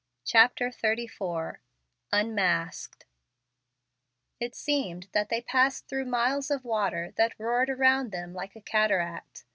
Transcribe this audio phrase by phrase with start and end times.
[0.25, 1.57] CHAPTER XXXIV
[2.11, 3.05] UNMASKED
[4.39, 8.61] It seemed that they passed through miles of water that roared around them like a
[8.61, 9.43] cataract.